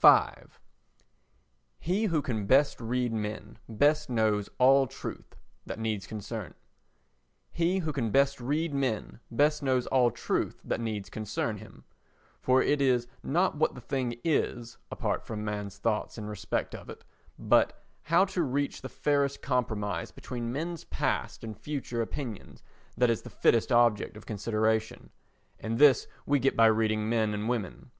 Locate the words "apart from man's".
14.90-15.78